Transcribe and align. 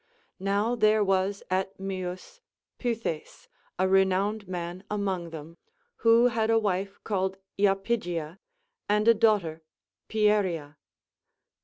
Now 0.39 0.75
there 0.75 1.03
was 1.03 1.43
at 1.51 1.77
Myus 1.77 2.39
Pythes, 2.79 3.47
a 3.77 3.87
renowned 3.87 4.47
man 4.47 4.83
among 4.89 5.29
them, 5.29 5.57
who 5.97 6.29
had 6.29 6.49
a 6.49 6.57
wife 6.57 6.97
called 7.03 7.37
lapygia, 7.59 8.39
and 8.89 9.07
a 9.07 9.13
daughter 9.13 9.61
Pieria. 10.09 10.77